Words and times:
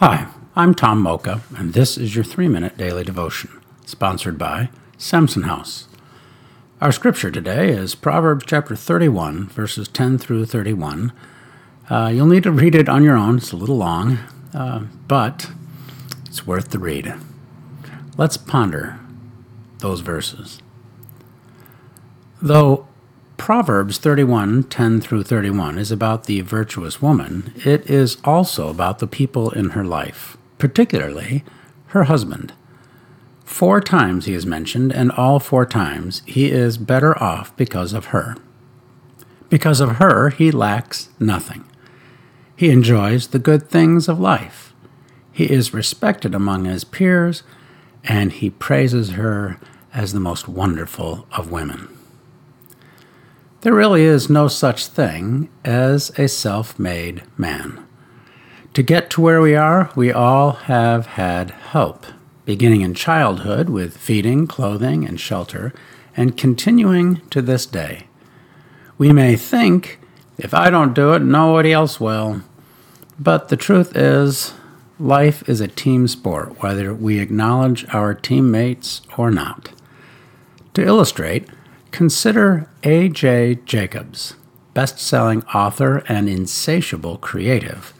Hi, 0.00 0.28
I'm 0.56 0.74
Tom 0.74 1.02
Mocha, 1.02 1.42
and 1.54 1.74
this 1.74 1.98
is 1.98 2.14
your 2.14 2.24
three 2.24 2.48
minute 2.48 2.78
daily 2.78 3.04
devotion, 3.04 3.60
sponsored 3.84 4.38
by 4.38 4.70
Samson 4.96 5.42
House. 5.42 5.88
Our 6.80 6.90
scripture 6.90 7.30
today 7.30 7.68
is 7.68 7.94
Proverbs 7.94 8.46
chapter 8.46 8.74
31, 8.74 9.48
verses 9.48 9.88
10 9.88 10.16
through 10.16 10.46
31. 10.46 11.12
Uh, 11.90 12.10
you'll 12.14 12.24
need 12.28 12.44
to 12.44 12.50
read 12.50 12.74
it 12.74 12.88
on 12.88 13.04
your 13.04 13.18
own, 13.18 13.36
it's 13.36 13.52
a 13.52 13.56
little 13.56 13.76
long, 13.76 14.20
uh, 14.54 14.86
but 15.06 15.50
it's 16.24 16.46
worth 16.46 16.70
the 16.70 16.78
read. 16.78 17.12
Let's 18.16 18.38
ponder 18.38 18.98
those 19.80 20.00
verses. 20.00 20.62
Though 22.40 22.88
Proverbs 23.40 23.96
31 23.96 24.64
10 24.64 25.00
through 25.00 25.22
31 25.22 25.78
is 25.78 25.90
about 25.90 26.24
the 26.24 26.42
virtuous 26.42 27.00
woman, 27.00 27.54
it 27.56 27.88
is 27.88 28.18
also 28.22 28.68
about 28.68 28.98
the 28.98 29.06
people 29.06 29.50
in 29.50 29.70
her 29.70 29.82
life, 29.82 30.36
particularly 30.58 31.42
her 31.86 32.04
husband. 32.04 32.52
Four 33.46 33.80
times 33.80 34.26
he 34.26 34.34
is 34.34 34.44
mentioned, 34.44 34.92
and 34.92 35.10
all 35.10 35.40
four 35.40 35.64
times 35.64 36.20
he 36.26 36.50
is 36.50 36.76
better 36.76 37.20
off 37.20 37.56
because 37.56 37.94
of 37.94 38.06
her. 38.06 38.36
Because 39.48 39.80
of 39.80 39.96
her, 39.96 40.28
he 40.28 40.50
lacks 40.50 41.08
nothing. 41.18 41.64
He 42.54 42.68
enjoys 42.68 43.28
the 43.28 43.38
good 43.38 43.70
things 43.70 44.06
of 44.06 44.20
life. 44.20 44.74
He 45.32 45.50
is 45.50 45.72
respected 45.72 46.34
among 46.34 46.66
his 46.66 46.84
peers, 46.84 47.42
and 48.04 48.32
he 48.32 48.50
praises 48.50 49.12
her 49.12 49.58
as 49.94 50.12
the 50.12 50.20
most 50.20 50.46
wonderful 50.46 51.26
of 51.32 51.50
women. 51.50 51.96
There 53.62 53.74
really 53.74 54.04
is 54.04 54.30
no 54.30 54.48
such 54.48 54.86
thing 54.86 55.50
as 55.66 56.18
a 56.18 56.28
self 56.28 56.78
made 56.78 57.22
man. 57.36 57.86
To 58.72 58.82
get 58.82 59.10
to 59.10 59.20
where 59.20 59.42
we 59.42 59.54
are, 59.54 59.90
we 59.94 60.10
all 60.10 60.52
have 60.52 61.04
had 61.04 61.50
help, 61.50 62.06
beginning 62.46 62.80
in 62.80 62.94
childhood 62.94 63.68
with 63.68 63.98
feeding, 63.98 64.46
clothing, 64.46 65.06
and 65.06 65.20
shelter, 65.20 65.74
and 66.16 66.38
continuing 66.38 67.20
to 67.28 67.42
this 67.42 67.66
day. 67.66 68.06
We 68.96 69.12
may 69.12 69.36
think, 69.36 70.00
if 70.38 70.54
I 70.54 70.70
don't 70.70 70.94
do 70.94 71.12
it, 71.12 71.20
nobody 71.20 71.70
else 71.70 72.00
will. 72.00 72.40
But 73.18 73.50
the 73.50 73.58
truth 73.58 73.94
is, 73.94 74.54
life 74.98 75.46
is 75.46 75.60
a 75.60 75.68
team 75.68 76.08
sport, 76.08 76.62
whether 76.62 76.94
we 76.94 77.18
acknowledge 77.18 77.84
our 77.92 78.14
teammates 78.14 79.02
or 79.18 79.30
not. 79.30 79.70
To 80.74 80.82
illustrate, 80.82 81.46
Consider 81.90 82.68
A.J. 82.82 83.60
Jacobs, 83.66 84.34
best 84.74 84.98
selling 84.98 85.42
author 85.46 85.98
and 86.08 86.28
insatiable 86.28 87.18
creative. 87.18 87.92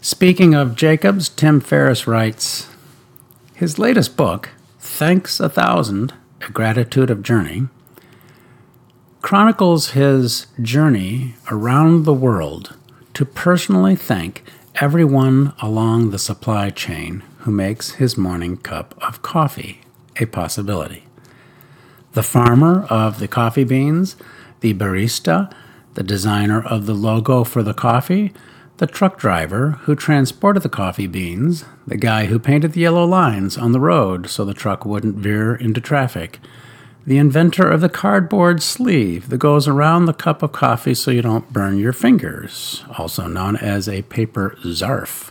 Speaking 0.00 0.54
of 0.54 0.76
Jacobs, 0.76 1.28
Tim 1.28 1.60
Ferriss 1.60 2.06
writes 2.06 2.68
His 3.54 3.78
latest 3.78 4.16
book, 4.16 4.50
Thanks 4.78 5.40
a 5.40 5.48
Thousand 5.48 6.12
A 6.46 6.50
Gratitude 6.50 7.10
of 7.10 7.22
Journey, 7.22 7.68
chronicles 9.22 9.90
his 9.90 10.46
journey 10.60 11.34
around 11.50 12.04
the 12.04 12.12
world 12.12 12.76
to 13.14 13.24
personally 13.24 13.96
thank 13.96 14.44
everyone 14.74 15.54
along 15.62 16.10
the 16.10 16.18
supply 16.18 16.68
chain 16.68 17.22
who 17.38 17.50
makes 17.50 17.92
his 17.92 18.18
morning 18.18 18.58
cup 18.58 18.94
of 19.00 19.22
coffee 19.22 19.80
a 20.20 20.26
possibility 20.26 21.04
the 22.14 22.22
farmer 22.22 22.86
of 22.88 23.18
the 23.18 23.28
coffee 23.28 23.64
beans, 23.64 24.16
the 24.60 24.72
barista, 24.72 25.52
the 25.94 26.02
designer 26.02 26.64
of 26.64 26.86
the 26.86 26.94
logo 26.94 27.44
for 27.44 27.62
the 27.62 27.74
coffee, 27.74 28.32
the 28.78 28.86
truck 28.86 29.18
driver 29.18 29.72
who 29.82 29.94
transported 29.94 30.62
the 30.62 30.68
coffee 30.68 31.06
beans, 31.06 31.64
the 31.86 31.96
guy 31.96 32.26
who 32.26 32.38
painted 32.38 32.72
the 32.72 32.80
yellow 32.80 33.04
lines 33.04 33.56
on 33.56 33.72
the 33.72 33.80
road 33.80 34.28
so 34.28 34.44
the 34.44 34.54
truck 34.54 34.84
wouldn't 34.84 35.16
veer 35.16 35.54
into 35.54 35.80
traffic, 35.80 36.40
the 37.06 37.18
inventor 37.18 37.70
of 37.70 37.80
the 37.80 37.88
cardboard 37.88 38.62
sleeve 38.62 39.28
that 39.28 39.38
goes 39.38 39.68
around 39.68 40.06
the 40.06 40.14
cup 40.14 40.42
of 40.42 40.52
coffee 40.52 40.94
so 40.94 41.10
you 41.10 41.22
don't 41.22 41.52
burn 41.52 41.78
your 41.78 41.92
fingers, 41.92 42.82
also 42.98 43.26
known 43.26 43.56
as 43.56 43.88
a 43.88 44.02
paper 44.02 44.56
zarf, 44.62 45.30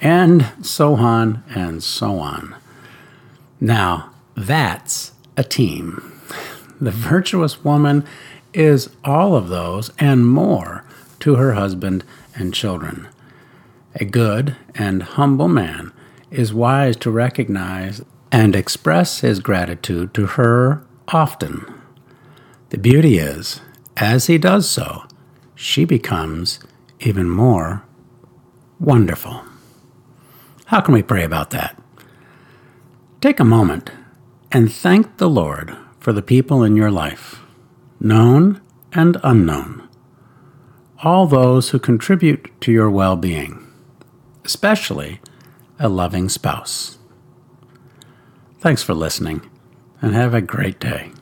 and 0.00 0.50
so 0.62 0.94
on 0.94 1.44
and 1.54 1.82
so 1.82 2.18
on. 2.18 2.56
Now, 3.60 4.10
that's 4.34 5.12
a 5.38 5.44
team. 5.44 6.20
The 6.80 6.90
virtuous 6.90 7.64
woman 7.64 8.04
is 8.52 8.90
all 9.04 9.36
of 9.36 9.48
those 9.48 9.92
and 9.98 10.28
more 10.28 10.84
to 11.20 11.36
her 11.36 11.52
husband 11.52 12.04
and 12.34 12.52
children. 12.52 13.08
A 13.94 14.04
good 14.04 14.56
and 14.74 15.02
humble 15.02 15.48
man 15.48 15.92
is 16.30 16.52
wise 16.52 16.96
to 16.96 17.10
recognize 17.10 18.02
and 18.32 18.54
express 18.54 19.20
his 19.20 19.38
gratitude 19.38 20.12
to 20.14 20.26
her 20.26 20.84
often. 21.06 21.64
The 22.70 22.78
beauty 22.78 23.18
is, 23.18 23.60
as 23.96 24.26
he 24.26 24.38
does 24.38 24.68
so, 24.68 25.04
she 25.54 25.84
becomes 25.84 26.58
even 27.00 27.30
more 27.30 27.84
wonderful. 28.80 29.42
How 30.66 30.80
can 30.80 30.94
we 30.94 31.02
pray 31.02 31.22
about 31.24 31.50
that? 31.50 31.80
Take 33.20 33.40
a 33.40 33.44
moment 33.44 33.90
and 34.50 34.72
thank 34.72 35.18
the 35.18 35.28
Lord 35.28 35.76
for 36.00 36.12
the 36.12 36.22
people 36.22 36.62
in 36.62 36.76
your 36.76 36.90
life, 36.90 37.42
known 38.00 38.60
and 38.92 39.18
unknown, 39.22 39.86
all 41.02 41.26
those 41.26 41.70
who 41.70 41.78
contribute 41.78 42.50
to 42.62 42.72
your 42.72 42.90
well 42.90 43.16
being, 43.16 43.66
especially 44.44 45.20
a 45.78 45.88
loving 45.88 46.28
spouse. 46.28 46.98
Thanks 48.60 48.82
for 48.82 48.94
listening, 48.94 49.48
and 50.00 50.14
have 50.14 50.34
a 50.34 50.40
great 50.40 50.80
day. 50.80 51.12